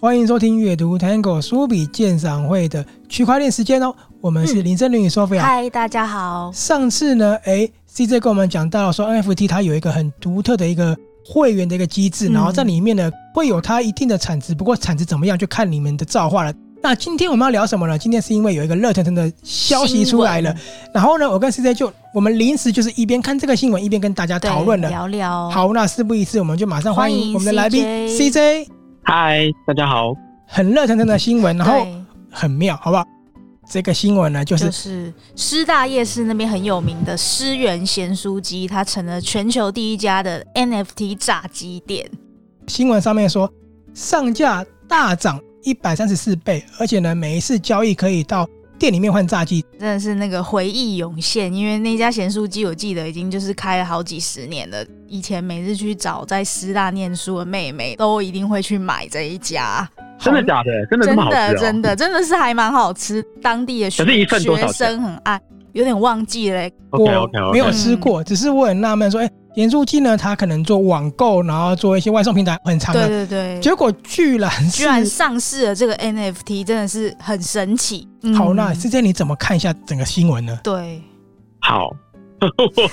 [0.00, 5.40] 欢迎收听阅读 Tango 书笔鉴赏会的区块链时间哦，我们是林森林与 Sophia。
[5.40, 6.50] 嗨，大家好。
[6.52, 16.52] 上次呢，哎，CJ 跟我们讲到说 NFT 它有一个很独特的一个会员的一个机制，然后在里面呢会有它一定的产值，不过产值怎么样就看你们的造化了。
[16.82, 17.96] 那今天我们要聊什么呢？
[17.96, 20.52] 今天是因为有一个热腾腾的消息出来了，
[20.92, 25.48] 然后呢，我跟 CJ 就我们临时就是一边看这个新闻一边跟大家讨论了，聊聊。
[25.48, 28.66] 好，那事不宜迟，我们就马上欢迎我们的来宾 CJ。
[29.04, 30.12] 嗨，大家好！
[30.48, 31.86] 很热腾腾的新闻，然后
[32.30, 33.06] 很妙，好不好？
[33.70, 42.10] 这个新闻呢，就是就是师大夜市那边很有名的师园咸酥鸡，它成了全球第一家的 NFT 炸鸡店。
[42.66, 43.48] 新闻上面说，
[43.94, 48.48] 上架大涨一百三十四倍，而且呢，每一次交易可以到。
[48.78, 51.54] 店里面换炸鸡，真的是那个回忆涌现。
[51.54, 54.84] 因为那家咸酥鸡，我记得已经就是开了好几十年了。
[55.06, 59.88] 以前每次去找在师大念书的妹妹，都一定会去买这一家。
[60.18, 60.84] 真的假的？
[60.90, 61.36] 真的这么好吃？
[61.36, 61.38] 哦？
[61.38, 63.24] 真的真的真的是还蛮好吃。
[63.40, 65.40] 当地的学学生很爱，
[65.74, 66.68] 有点忘记了。
[66.90, 69.32] 我没有吃过，嗯、只是我很纳闷说，哎、欸。
[69.54, 73.60] 盐酥鸡呢，它可能做网购，然后做一些外送平台很长的，对对对。
[73.60, 78.08] 结果居然居然上市了这个 NFT，真的是很神奇。
[78.22, 80.58] 嗯、好，那师姐你怎么看一下整个新闻呢？
[80.64, 81.02] 对，
[81.60, 81.90] 好，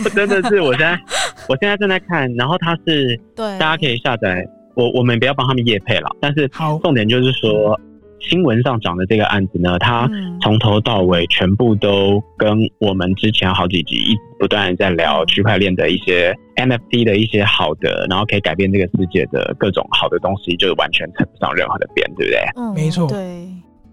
[0.03, 0.99] 我真的是我现在
[1.47, 4.45] 我现在正在看，然后它是对，大家可以下载。
[4.75, 7.79] 我我们不要帮他们夜配了，但是好，重点就是说。
[8.19, 10.09] 新闻上讲的这个案子呢，它
[10.41, 22.39] 从头到尾全部都跟我们之前好几集一直不断在聊区块链的一些 NFT 的一些好的，然后可以改变这个世界的各种好的东西，就是完全扯不上任何的边，对不对？
[22.55, 23.07] 嗯，没错。
[23.07, 23.47] 对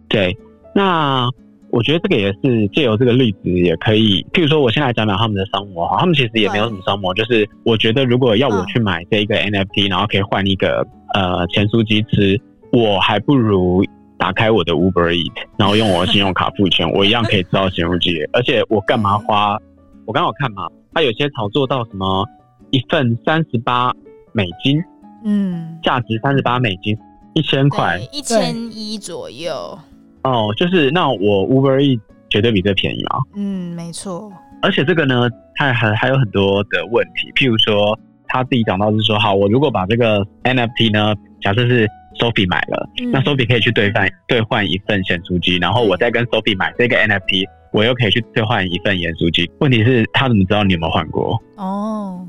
[0.09, 0.37] 对，
[0.75, 1.29] 那
[1.71, 12.41] 我觉得这个也是借由这个例子，也可以，譬如说，我先来讲讲他们的商模哈，他们其实也没有什么商模，就是我觉得如果要我去买这一个 NFT，然后可以换一个呃前书机吃，
[12.73, 13.85] 我还不如。
[14.19, 18.23] 打开我的 Uber Eat，然后用我的信用卡付钱， 我一样可以吃到咸酥鸡。
[18.33, 19.59] 而且我干嘛花？
[20.07, 22.27] 我刚好看嘛，他有些炒作到什么
[22.71, 23.93] 一份三十八
[24.33, 24.83] 美金，
[25.25, 26.97] 嗯，价值三十八美金，
[27.35, 29.79] 一千块，一千一左右。
[30.23, 32.01] 哦，就是那我 Uber Eat
[32.31, 33.21] 绝对比这便宜嘛。
[33.35, 34.33] 嗯，没错。
[34.63, 37.99] 而且这个呢，它还还有很多的问题，譬如说
[38.29, 41.87] 他自己讲到是说，好，我如果把这个 NFT 呢，假设是。
[42.19, 49.51] Sophie 买了，嗯、那 Sophie 可以去兑换兑换一份咸酥鸡，然后我再跟 Sophie 买这个 NFT，我又可以去兑换一份盐酥鸡。
[49.61, 51.41] 问题是，他怎么知道你有没有换过？
[51.57, 52.27] 哦，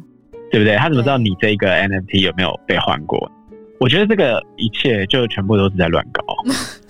[0.51, 0.75] 对不对？
[0.75, 3.31] 他怎么知道你这个 NFT 有没有被换过？
[3.79, 6.23] 我觉得这个一切就全部都是在乱搞，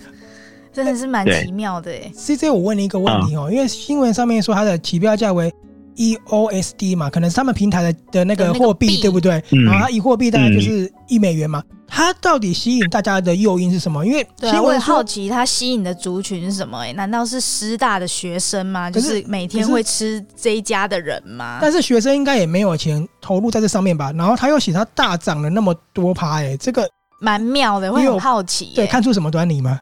[0.72, 2.10] 真的是蛮奇妙的哎。
[2.14, 5.52] CJ，我问你一个问题哦，嗯、因为新闻上面说它的起标价为
[5.98, 9.42] EOSD 嘛，可能是他们平台的的那个货币，对不对？
[9.50, 11.62] 嗯、然后它以货币大概就是一美元嘛。
[11.68, 14.04] 嗯它到底吸引大家的诱因是什么？
[14.04, 16.80] 因为对啊，我很好奇它吸引的族群是什么？
[16.84, 18.90] 哎，难道是师大的学生吗？
[18.90, 21.58] 就是每天会吃这一家的人吗？
[21.62, 24.12] 但是学生应该也没有钱投入在这上面吧？
[24.12, 26.86] 然后他又写他大涨了那么多趴，哎，这个
[27.22, 28.72] 蛮妙的，会很好奇。
[28.74, 29.78] 对，看出什么端倪吗？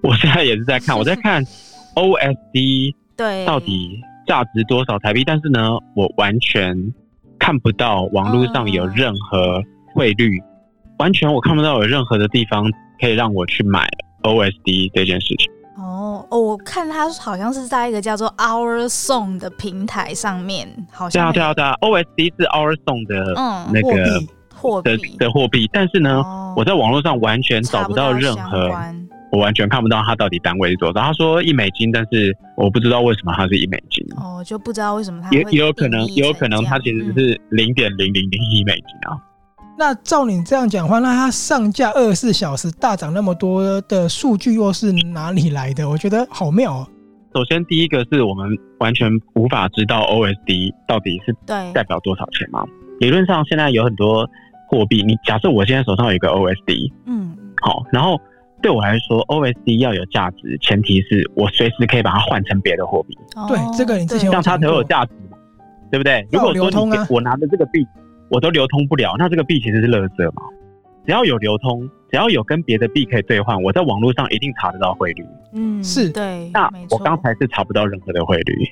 [0.00, 1.44] 我现在也是在看，我在看
[1.96, 5.22] OSD 对到底价值多少台币？
[5.24, 6.76] 但是呢，我完全
[7.38, 9.62] 看不到网络上有任何
[9.94, 10.42] 汇率。
[10.98, 12.64] 完全我看不到有任何的地方
[13.00, 13.88] 可以让我去买
[14.22, 15.50] OSD 这件事情。
[15.76, 23.34] 哦哦，我看它好像是在一个叫做 Our Song 的平台上面，好像对啊对啊对啊，OSD 是 Our Song 的
[23.72, 24.20] 那个
[24.54, 28.70] 货币的的货币，但是呢，哦、我在网络上完全找不到任何，
[29.32, 31.00] 我完全看不到它到底单位是多少。
[31.00, 34.06] 他说一美金，但是我不知道为什么它是一美金。
[34.16, 39.16] 哦，就不知道为什么它也也有可能，也有可能它其实是零点零零零一美金啊。
[39.78, 45.88] 那照你这样讲话，那它上架二十四小时大涨那么多的数据又是哪里来的？
[45.88, 46.86] 我觉得好妙哦。
[47.34, 48.46] 首先，第一个是我们
[48.80, 51.34] 完全无法知道 OSD 到底是
[51.72, 52.62] 代表多少钱嘛。
[53.00, 54.28] 理论上，现在有很多
[54.68, 58.20] 货币，你假设我现在手上有一个 OSD，嗯，好，然后
[58.62, 63.18] 对我来说，OSD 要有价值，前提是我随时可以把它换成别的货币。
[63.48, 65.36] 对，这个你之前让它才有价值嘛，
[65.90, 66.26] 对不对？
[66.32, 67.86] 如果说你我拿的这个币。
[68.34, 70.40] 我都流通不了，那这个币其实是垃圾嘛？
[71.04, 75.22] 只要有流通，只要有跟别的币可以兑换，我在网络上一定查得到汇率。
[75.52, 76.50] 嗯，是对。
[76.54, 78.66] 那我刚才是查不到任何的汇率，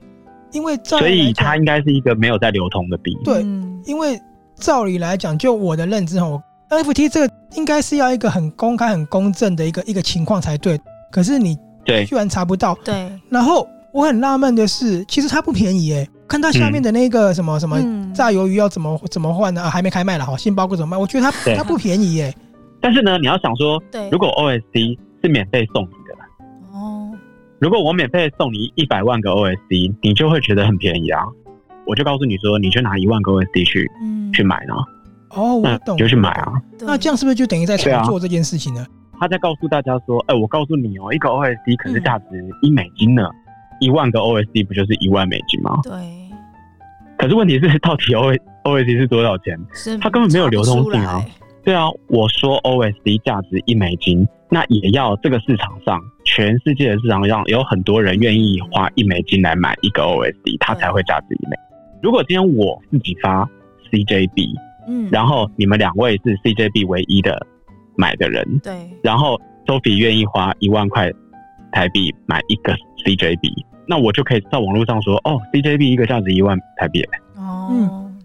[0.53, 3.15] 因为所以它应该是一个没有在流通的币。
[3.23, 3.43] 对，
[3.85, 4.19] 因为
[4.55, 10.79] 照理来讲，就我的认知哈，NFT 这个应该是要一个很公开、很公正的一个一个情况才对。
[11.11, 13.11] 可是你对居然查不到，对。
[13.29, 16.09] 然后我很纳闷的是，其实它不便宜诶。
[16.29, 17.77] 看它下面的那个什么什么
[18.15, 19.63] 炸鱿鱼要怎么怎么换呢？
[19.63, 20.97] 啊，还没开卖了哈，杏鲍菇怎么卖？
[20.97, 22.33] 我觉得它它不便宜耶。
[22.81, 23.83] 但是呢，你要想说，
[24.13, 26.15] 如果 OSD 是免费送你的，
[26.73, 27.11] 哦，
[27.59, 31.25] 如果我免费送你一百万个 OSD，你就会觉得很便宜啊。
[31.85, 33.91] 我就告诉你说，你就拿一万个 OSD 去
[34.33, 34.75] 去买呢。
[35.31, 36.53] 哦，我懂，就去买啊。
[36.81, 38.87] 那这样是不是就等于在炒作这件事情呢？
[39.19, 42.25] 他在告诉大家说，哎，我告诉你哦，一个 OSD 可是价值
[42.63, 43.29] 一美金呢。
[43.81, 45.79] 一万个 OSD 不就是一万美金吗？
[45.83, 45.93] 对。
[47.17, 48.33] 可是问题是，到底 O
[48.65, 49.59] OSD 是多少钱？
[50.01, 51.25] 它根本没有流通性啊。
[51.63, 61.57] 对啊，我说 OSD 价值一美金，那也要这个市场上，全世界的市场上有很多人愿意花一美金来买一个 OSD，它才会价值一美。
[62.03, 63.49] 如果今天我自己发
[63.91, 64.55] CJB，
[64.91, 67.47] 嗯，然后你们两位是 CJB 唯一的
[67.97, 71.09] 买的人，对，然后 Sophie 愿意花一万块
[71.71, 73.65] 台币买一个 CJB。
[73.87, 77.03] 那我就可以在网络上说，哦，CJB 一个价值一万台币。
[77.37, 78.19] 哦，嗯，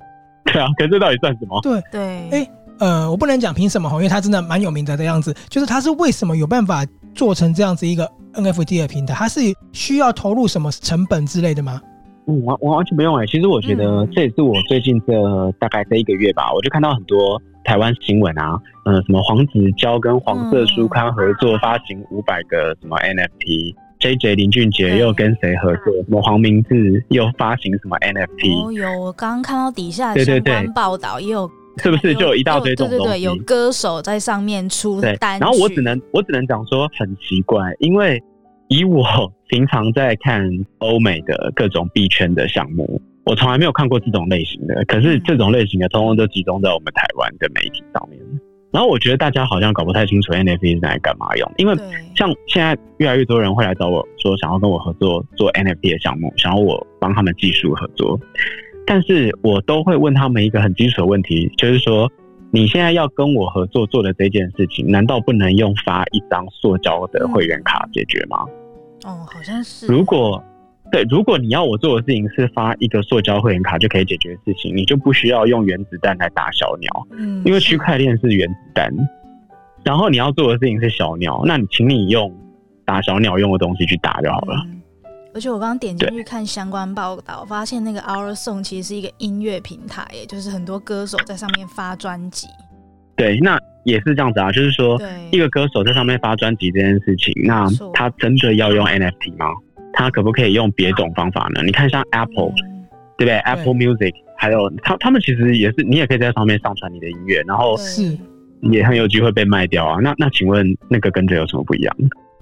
[0.45, 1.59] 对啊，可是这到底算什么？
[1.61, 5.35] 对对，哎，呃，我不能讲凭什么，因为他真的蛮有名的的样子。
[5.49, 9.13] 就是他是为什么有办法做成这样子一个 NFT 的平台？
[9.13, 9.39] 他是
[9.71, 11.81] 需要投入什么成本之类的吗？
[12.27, 13.25] 嗯，完我完全不用哎。
[13.25, 15.13] 其实我觉得这也是我最近这
[15.59, 23.75] 大概这一个月吧，我就看到很多台湾新闻啊，嗯，什么黄子佼跟黄色书刊合作发行五百个什么 NFT。
[23.97, 25.93] J J 林俊杰又跟谁合作？
[26.03, 28.67] 什么黄明志又发行什么 NFT？
[28.67, 33.13] 哦，有，我刚刚看到底下相关报道也有，是不是就有一大堆这种东西？
[33.13, 35.39] 对对对，有歌手在上面出单。
[35.39, 38.21] 然后我只能我只能讲说很奇怪，因为
[38.67, 39.03] 以我
[39.47, 44.83] 平常在看欧美的各种币圈的项目，我从来没有看过这种类型的。
[44.85, 48.19] 可是这种类型的，通通都集中在我们台湾的媒体上面。
[48.71, 51.73] 然后我觉得大家好像搞不太清楚 NFT 是来干嘛用，因为
[52.13, 58.19] 像现在越来越多人会来找我说想要跟我合作做 NFT 的项目，想要我帮他们技术合作，
[58.85, 62.11] 但是我都会问他们一个很基础的问题，就是说
[62.55, 68.37] 你现在要跟我合作做的这件事情，难道不能用发一张塑胶的会员卡解决吗？
[69.03, 69.85] 哦，好像是。
[69.87, 70.41] 如果
[70.89, 78.89] 对，如果你要我做的事情是发一个塑胶会员卡就可以解决的事情，你就不需要用原子弹来打小鸟，嗯，因为区块链是原子弹。
[79.83, 82.33] 然后你要做的事情是小鸟，那你请你用
[82.85, 84.55] 打小鸟用的东西去打就好了。
[85.35, 92.47] 嗯、而且我刚刚点进去看相关报道，发现那个 Our Song 其实是一个音乐平台，也就是很多歌手在上面发专辑。
[93.17, 94.99] 对，那也是这样子啊，就是说
[95.31, 99.47] 一个歌手在上面发专辑这件事情，那他真的要用 NFT 吗？
[99.93, 101.61] 他可不可以用别种方法呢？
[101.63, 102.87] 你看，像 Apple，、嗯、
[103.17, 108.17] 对不对，对？Apple Music，还有他，他们其实也是，你也可以在上面上传你的音乐，然后是
[108.63, 109.97] 也很有机会被卖掉啊。
[110.01, 111.95] 那那请问，那个跟这有什么不一样？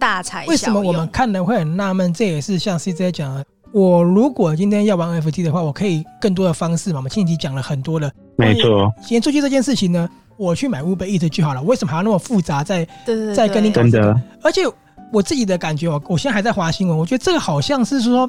[0.04, 0.50] 大材小。
[0.50, 2.14] 为什么我们看了会很纳闷？
[2.14, 6.98] 这也是像 CJ 讲的，我如果今天要玩 NFT 的话，我可以更多的方式嘛。
[6.98, 8.92] 我们前几集讲了很多的，没错。
[9.02, 11.64] 先出去这件事情呢，我去买 Uber Eats 就好了。
[11.64, 12.86] 为什么还要那么复杂在？
[13.06, 14.62] 在在跟你讲、真的、而且。
[15.12, 18.28] 我自己的感觉，我我现在还在划新闻，我觉得这个好像是说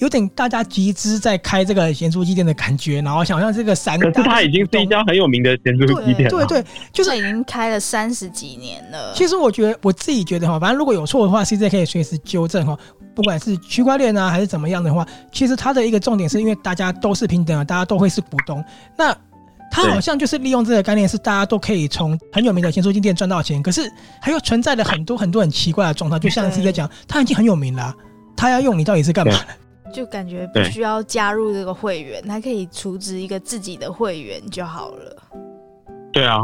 [0.00, 9.12] 有点大家集资在开这个咸酥鸡店的感觉，然后想象这个三，可是它已经是一家很有名的咸酥鸡店了，对对对，就是已经开了三十几年了。
[9.14, 12.76] 其实我觉得我自己觉得哈，反正如果有错的话，CJ 可以随时纠正哈。
[13.14, 18.64] 不管是区块链啊还是怎么样的话，其实它的一个重点是因为大家都是平等的，大家都会是股东，
[18.96, 19.16] 那。
[19.72, 23.88] 他好像就是利用这个概念，是大家都可以从很有名的咸酥鸡店赚到钱，可是
[24.20, 27.94] 还有存在的很多很多很奇怪的状态，就像是在讲，它已经很有名了，
[28.36, 29.38] 它要用你到底是干嘛的？
[29.92, 35.16] 就感觉不需要加入这个会员，他可以储值一个自己的会员就好了。
[36.12, 36.38] 对啊，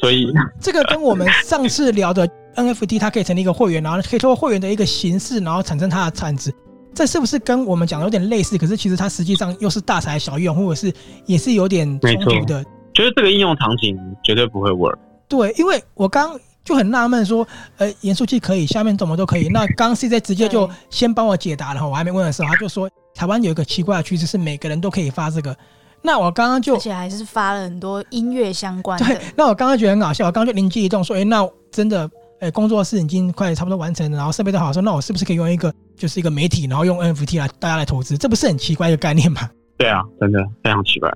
[0.00, 0.26] 所以
[0.60, 6.52] 这个跟我们上次聊的 NFT，它可以成立一个会员，然后可以通过会员的一个形式，然后产生它的产值。
[6.94, 8.58] 这是不是跟我们讲的有点类似？
[8.58, 10.92] 可是其实它实际上又是大材小用，或者是
[11.26, 12.64] 也是有点冲突的。
[12.92, 14.96] 觉得这个应用场景绝对不会 work。
[15.28, 17.46] 对，因为我刚就很纳闷说，
[17.76, 19.48] 呃，盐酥鸡可以，下面怎么都可以。
[19.48, 25.56] 那刚 CJ 直接就先帮我解答了，我还没问的时候，他就说台湾有一个奇怪的趋势是每个人都可以发这个。
[26.02, 29.06] 那我刚刚就而且还是发了很多音乐相关的。
[29.06, 32.08] 对，那我刚刚觉得很搞笑，我刚刚就灵机一动说，哎，那真的。
[32.40, 38.16] 哎，工作室已经快差不多完成了，然后设备都好，说那我是不是可以用一个就是一个媒体，然后用 NFT 来大家来投资？
[38.16, 39.50] 这不是很奇怪的概念吗？
[39.76, 41.12] 对啊，真的非常奇怪。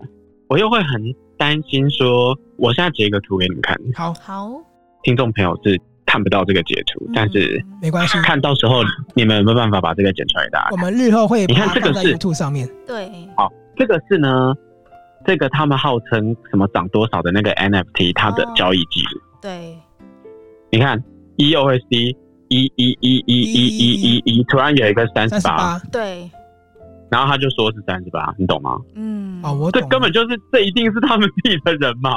[0.48, 1.00] 我又会很
[1.38, 3.78] 担心说，我现在截一个图给你们看。
[3.94, 4.50] 好，好，
[5.02, 8.82] 听众朋友是看不到这个截图，嗯、但是没关系，看到时候
[9.14, 10.58] 你们有没有办法把这个剪出来的？
[10.70, 14.54] 我们日后会你看这个是图上面对，好，这个是呢，
[15.26, 19.38] 这个他们号称什么涨多少的那个 NFT，它的交易记录、哦。
[19.40, 19.76] 对，
[20.70, 21.02] 你看。
[21.38, 22.14] EOSD
[22.48, 26.30] 一一一一一一一一，突然有一个三十八，对，
[27.10, 28.78] 然后他就说是三十八，你懂吗？
[28.94, 32.10] 嗯，哦，我懂，这根本就是这一定是他们自己的人嘛。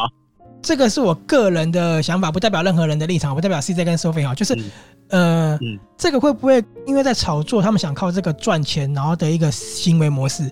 [0.65, 10.51] 这个是我个人的想法，不代表任何人的立场，不代表 CJ 跟 Sophie 哈，就是、嗯、呃、嗯，这个会不会因为在炒作，他们想靠这个赚钱，然后的一个行为模式？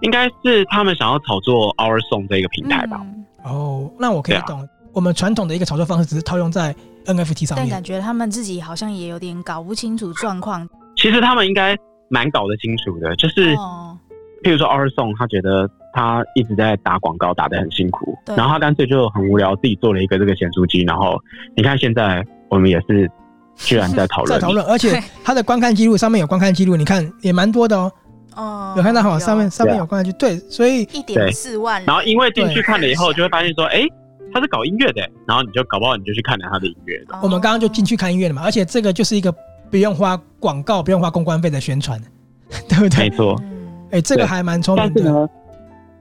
[0.00, 3.02] 应该是他们想要炒作 Our Song 这一个平台吧。
[3.04, 4.66] 嗯、哦，那我可以懂。
[4.94, 6.74] 我们传统的一个炒作方式只是套用在
[7.04, 10.66] NFT 上面，但感觉他们自己好像也有点搞不清楚状况。
[10.96, 11.76] 其实他们应该
[12.08, 13.94] 蛮搞得清楚的，就是，哦、
[14.42, 20.82] 譬如说 Our Song，他觉得他一直在打广告，打得很辛苦，然后他干脆就很无聊，自己做了一个这个咸酥鸡。
[20.82, 21.18] 然后
[21.56, 23.10] 你看现在我们也是
[23.56, 27.92] 居然在讨论，在讨论，而且他的观看记录上面有观看记录，你看也蛮多的哦。
[28.36, 31.84] 哦，有看到好，上面上面有观看记录，对，所以一点四万。
[31.84, 33.86] 然后因为进去看了以后，就会发现说，哎。
[34.32, 36.96] 他是搞音乐的，然后你就搞不好你就去看了他的音乐。
[37.20, 39.34] 我们刚刚就进去看音乐了嘛，而且这个就是一个
[39.72, 42.00] 不用花广告、不用花公关费的宣传，
[42.68, 43.08] 对不对？
[43.08, 43.36] 没错。
[43.86, 44.92] 哎、欸，这个还蛮聪明的。
[44.94, 45.28] 但是呢，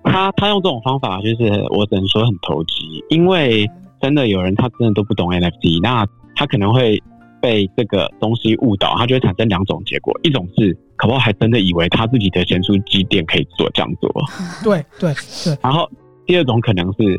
[0.03, 3.69] 他他用这种方法，就是我只能说很投机，因为
[4.01, 7.01] 真的有人他真的都不懂 NFT，那他可能会
[7.41, 14.09] 被这个东西误导，他就会产生两种结果：一种是可不好还真的以为他自己的咸酥鸡店可以做这样做，
[14.63, 15.13] 对对
[15.43, 15.57] 对。
[15.61, 15.89] 然后
[16.25, 17.17] 第二种可能是。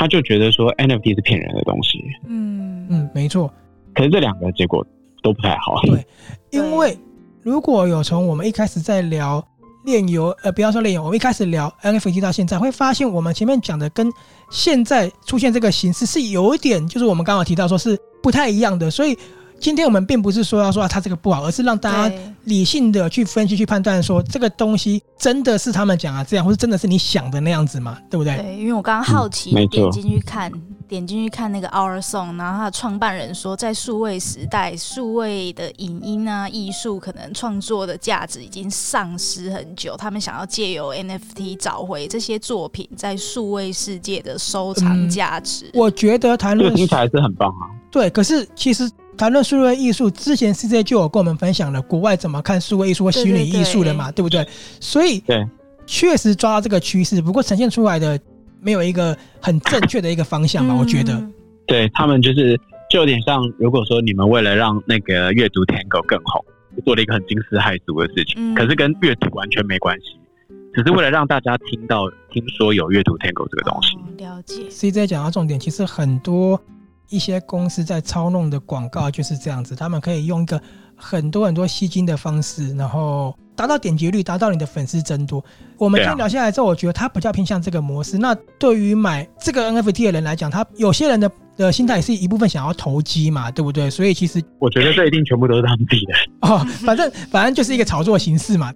[0.00, 3.52] 他就觉得说 NFT 是骗人的东西，嗯嗯，没错。
[3.92, 4.86] 可是这两个结果
[5.24, 5.80] 都不太好。
[5.82, 6.06] 对，
[6.52, 6.96] 因为
[7.42, 9.44] 如果有从我们一开始在聊
[9.88, 14.12] 炼油，呃，不要说炼油，我们一开始聊 NFT 到现在，会发现我们前面讲的跟
[14.50, 19.18] 现在出现这个形式是有一点，就是我们刚好提到说是不太一样的，所以。
[19.60, 27.98] 今天我们并不是说要说他这个不好，而是让大家理性的去分析、去判断，说这个东西真的是他们讲啊这样，或是真的是你想的那样子吗？
[28.08, 28.36] 对不对？
[28.36, 30.50] 对，因为我刚刚好奇点进去看，
[30.86, 45.66] 点进去看那个 Our Song，然后他的创办人说，在数位时代，数位的影音啊、艺术可能创作的价值已经丧失很久，他们想要借由 NFT 找回这些作品在数位世界的收藏价值。
[45.66, 47.66] 嗯，我觉得谈论听起来是很棒啊。
[47.90, 48.88] 对，可是其实。
[49.18, 54.46] 谈论数位艺术之前，CJ 就有跟我们分享了国外怎么看数位艺术或虚拟艺术的嘛，对，不对？
[54.78, 55.44] 所以，对，
[55.86, 58.18] 确实抓到这个趋势，不过呈现出来的
[58.60, 60.72] 没有一个很正确的一个方向吧？
[60.72, 61.20] 我觉得，
[61.66, 62.56] 对他们就是
[62.88, 66.44] 就有点像，如果说你们为了让那个阅读 Tango 更红，
[66.84, 70.16] 做了一个很惊世骇俗的事情，嗯，可是跟阅读完全没关系，
[70.74, 73.96] 只是为了让大家听到听说有阅读 Tango 这个东西。
[73.96, 74.62] 哦，了解。
[74.70, 76.60] CJ 讲到重点，其实很多。
[77.10, 80.60] 一些公司在操弄的广告就是这样子，他们可以用一个
[80.94, 85.42] 很多很多吸金的方式，然后达到点击率，达到你的粉丝增多。
[85.78, 88.18] 我们今天聊下来之后，我觉得他比较偏向这个模式。
[88.18, 93.88] 那对于买这个 NFT 的人来讲，他有些人的的心态是一部分想要投机嘛，对不对？
[93.88, 96.14] 所以其实我觉得这一定全部都是他们自己的
[96.48, 98.72] 哦，反正反正就是一个炒作形式嘛。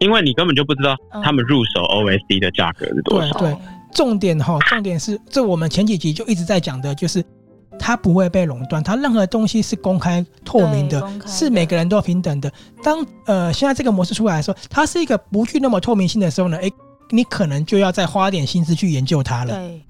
[0.00, 3.30] 因为你根本就不知道他们入手 OSD 的价格是多少。
[3.38, 3.58] 对对，
[3.92, 7.24] 重点哈，重点是这我们前几集就一直在讲的，就是。
[7.86, 12.50] 它不会被垄断，它任何东西是公开透明的，是每个人都平等的。
[12.82, 16.70] 当呃现在这个模式出来的时候，它是一个不具那么透明性的时候呢，哎，
[17.10, 19.54] 你可能就要再花点心思去研究它了。
[19.54, 19.82] 对，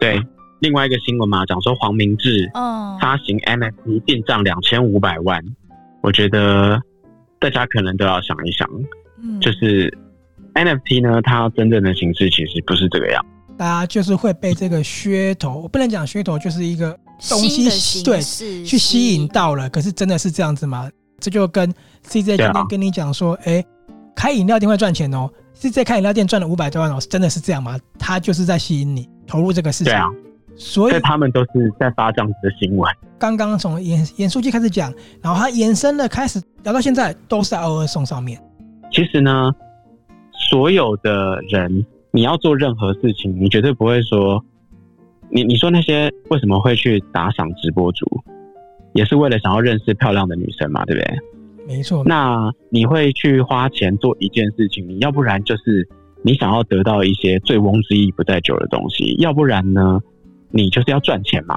[0.00, 0.22] 对，
[0.60, 5.44] 另外一个新闻嘛，讲说黄明志发行 NFT 进账两千五百万，
[6.00, 6.80] 我觉得
[7.38, 8.66] 大家可能都要想一想，
[9.22, 9.94] 嗯，就是
[10.54, 13.22] NFT 呢，它真正的形式其实不是这个样。
[13.60, 16.98] 大家就是会被这个噱头，我不能讲噱头，就是一个
[17.28, 18.18] 东西对
[18.64, 19.68] 去吸引到了。
[19.68, 20.88] 可是真的是这样子吗？
[21.18, 21.70] 这就跟
[22.08, 23.64] CJ 今天跟你讲说，哎、啊，
[24.16, 25.28] 开饮料店会赚钱哦。
[25.54, 27.78] CJ 开饮料店赚了五百多万哦，真的是这样吗？
[27.98, 29.92] 他就是在吸引你投入这个市场。
[29.92, 32.90] 对啊，所以他们都是在发这样子的新闻。
[33.18, 34.90] 刚刚从盐盐酥鸡开始讲，
[35.20, 38.42] 然后他延伸了开始聊到现在，都是在 Our Song 上面。
[38.90, 39.54] 其实呢，
[40.48, 41.84] 所有的人。
[42.12, 44.44] 你要做任何事情，你绝对不会说，
[45.30, 48.06] 你你说那些为什么会去打赏直播主，
[48.94, 51.18] 也是为了想要认识漂亮的女生嘛，对不对？
[51.66, 52.02] 没错。
[52.04, 55.88] 那你会去花钱做一件事情，你要不然就是
[56.22, 60.00] 你想要得到一些醉翁之意不在酒的东西，要不然呢，
[60.50, 61.56] 你就是要赚钱嘛。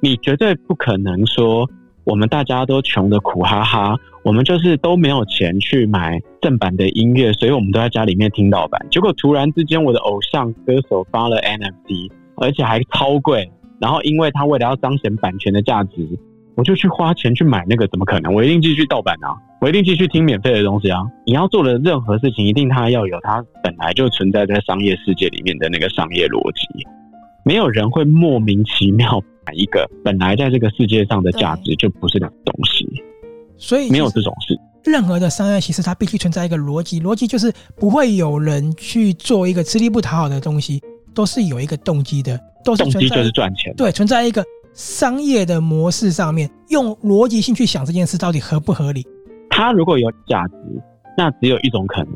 [0.00, 1.68] 你绝对不可能说。
[2.10, 8.84] 我们大家都穷得苦哈哈，我们就是都没有钱去买正版的音乐，所以我们都在家里面听盗版。
[8.90, 13.48] 结果突然之间，我的偶像歌手发了 NFT，而且还超贵。
[13.80, 16.08] 然后因为他为了要彰显版权的价值，
[16.56, 18.34] 我就去花钱去买那个，怎么可能？
[18.34, 19.30] 我一定继续盗版啊！
[19.60, 21.00] 我一定继续听免费的东西啊！
[21.24, 26.66] 你要做的任何事情，一定它要有它本来就存在在商业世界里面的那个商业逻辑。
[27.44, 29.22] 没有人会莫名其妙。
[29.54, 32.86] 一个本来在这个世界上的价值就不是两个东西，
[33.56, 34.58] 所以没有这种事。
[34.84, 40.80] 任何的商业其实它必须存在一个逻辑，逻辑就是不会有人去做一个吃力不讨好的东西，
[41.14, 43.74] 都是有一个动机的，都是动机就是赚钱。
[43.76, 44.42] 对，存在一个
[44.72, 49.06] 商业的模式上面，用逻辑性去想这件事到底合不合理。
[49.50, 50.54] 它如果有价值，
[51.18, 52.14] 那只有一种可能，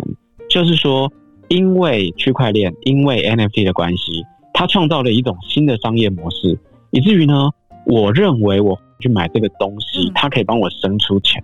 [0.49, 1.13] 就是说，
[1.49, 6.59] 因为区块链，因为 NFT 的关系，它创造了一种新的商业模式，
[6.95, 7.51] 以至于呢，
[7.87, 11.43] 我认为我去买这个东西，它可以帮我生出钱。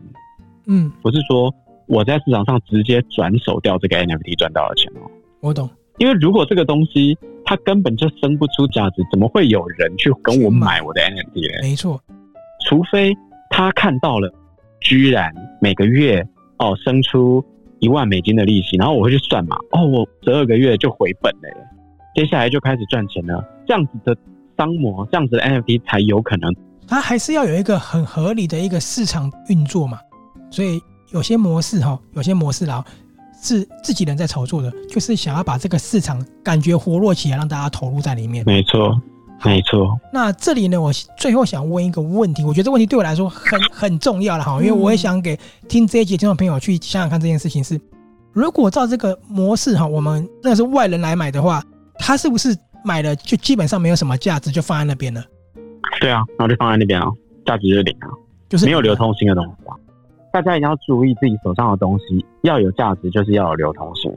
[0.66, 1.52] 嗯，不是说
[1.88, 5.10] 我在市场上直接转手掉这个 NFT 赚到了钱哦。
[5.40, 11.58] 我懂，因为如果这个东西它根本就生不出价值，怎么会有人去跟我买我的 NFT 呢？
[11.62, 12.00] 没错，
[12.68, 13.12] 除非
[13.50, 14.32] 他看到了，
[14.80, 16.24] 居然每个月
[16.58, 17.44] 哦生出
[17.80, 21.48] 一万美金的利息，然后我会去算嘛，哦，我十二个月就回本了，
[22.14, 23.44] 接下来就开始赚钱了。
[23.66, 24.16] 这样子的
[24.60, 26.54] 商模，这样子的 NFT 才有可能。
[26.86, 29.98] 它还是要有一个很合理的一个市场运作嘛。
[30.50, 30.78] 所以
[31.12, 32.84] 有些模式哈，有些模式啦，
[33.42, 38.44] 是自己人在炒作的，就是想要把这个市场感觉活络起来，让大家投入在里面。
[38.44, 39.00] 没错，
[39.42, 39.98] 没错。
[40.12, 45.38] 那这里呢，我最后想问一个问题，我觉得这问题对我来说很 很重要了哈，因为我也想给
[45.68, 47.80] 听这一集听众朋友去想想看这件事情是：
[48.32, 51.64] 如果照这个模式哈，我们那是外人来买的话，
[51.98, 55.24] 他是不是买了就基本上没有什么价值，就放在那边了？
[56.00, 57.08] 对啊，然后就放在那边啊，
[57.44, 58.08] 价值就零啊，
[58.48, 59.76] 就是没有流通性的东西啊。
[60.32, 64.12] 大家一定要注意自己手上的东西要有价值，就是要有流通性。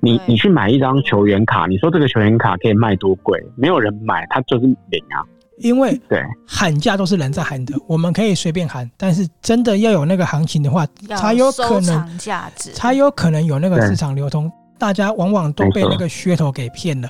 [0.00, 3.42] 你你去买一张球员卡，你说这个球员卡可以卖多贵？
[3.56, 5.24] 没有人买，它就是零啊。
[5.58, 10.86] 因为对喊价都是人在喊的，我们可以随便喊，但是真的要有那个行情的话，
[11.16, 14.48] 才有可能价值，才有可能有那个市场流通。
[14.78, 17.08] 大家往往都被那个噱头给骗了。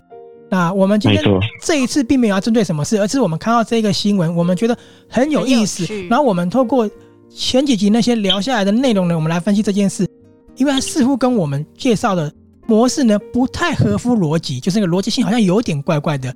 [0.51, 1.23] 那我们今天
[1.63, 4.77] 这一次并没有要针对什么事，而是我们看到这个新闻，我们觉得
[5.09, 6.89] 很有意思，然后我们透过。
[7.31, 10.09] 前几集那些聊下来的内容呢，我们来分析这件事，
[10.57, 12.33] 因为它似乎跟我们介绍的
[12.67, 16.35] 模式呢不太合乎逻辑，就是那个逻辑性好像有点怪怪的，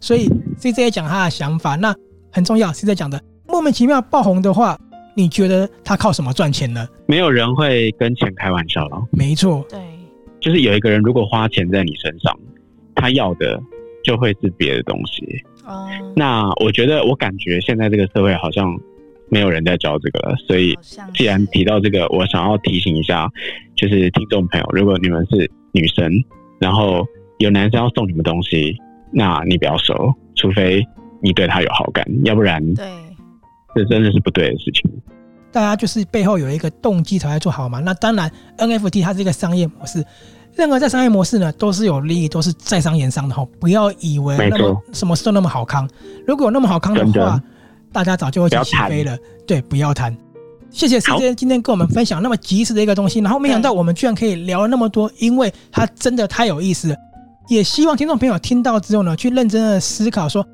[0.00, 0.28] 所以
[0.76, 1.94] 也讲他的想法，那
[2.30, 2.70] 很重要。
[2.70, 4.78] CJ 讲的莫名其妙爆红的话，
[5.16, 6.86] 你觉得他靠什么赚钱呢？
[7.06, 9.02] 没有人会跟钱开玩笑了。
[9.12, 9.80] 没错，对，
[10.40, 12.38] 就是有一个人如果花钱在你身上，
[13.04, 13.62] 他要的
[14.02, 15.26] 就会是别的东西。
[15.66, 15.86] 哦，
[16.16, 18.74] 那我觉得我感觉现在这个社会好像。
[19.30, 20.78] 没有人在教这个了，所以
[21.14, 23.28] 既然提到这个，我想要提醒一下，
[23.74, 26.12] 就是听众朋友，如果你们是女生，
[26.60, 27.04] 然后
[27.38, 28.76] 有男生要送你们东西，
[29.10, 30.86] 那你不要收，除非
[31.22, 32.86] 你对他有好感，要不然，对，
[33.74, 34.88] 这真的是不对的事情。
[35.50, 37.80] 大家就是背后有一个动机才会做好嘛。
[37.80, 40.04] 那当然，NFT 它是一个商业模式，
[40.56, 43.46] 任何在商业模式呢，都是有利益，都是在商言商的哈。
[43.58, 45.88] 不要以为那么什么事都那么好康，
[46.26, 47.40] 如果有那么好康的话。
[47.92, 50.12] 大家早就会起飞了，对，不要谈。
[50.68, 56.96] 谢谢 CJ 今天跟我们分享那么及时的一个东西，然后没想到我们居然可以聊了那么多，因为它真的太有意思了。
[57.46, 60.44] 也希望听众朋友听到之后呢，去认真的思考说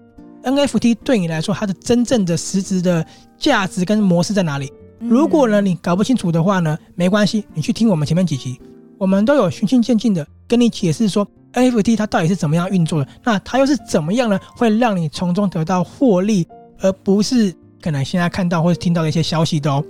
[0.44, 3.02] ，NFT 对你来说它的真正的实质的
[3.38, 4.70] 价值跟模式在哪里？
[4.98, 8.60] 如果呢你搞不清楚的话呢，没关系，你去听我们前面几集，
[9.00, 14.38] 我们都有循序渐进的跟你解释说 NFT 它到底是怎么样运作的，那它又是怎么样呢？
[14.54, 16.46] 会让你从中得到获利。
[16.82, 19.84] 而不是可能现在看到或者听到的一些消息的哦。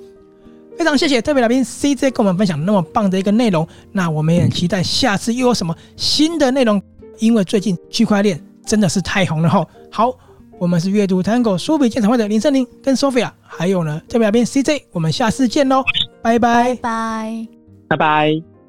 [0.77, 3.65] 非常谢谢特别来宾 CJ 跟我们分享那么棒的一个内容。
[3.93, 6.83] 那我们也很期待下次又有什么新的内容，
[7.21, 9.65] 因为最近区块链真的是太红了哈。
[9.89, 10.13] 好，
[10.59, 15.85] 我们是阅读 Tango 书笔鉴赏会的林森林跟 Sophia，还有呢特别来宾 CJ，我们下次见喽，
[16.23, 17.49] 拜拜拜拜拜拜。
[17.89, 18.60] 拜拜。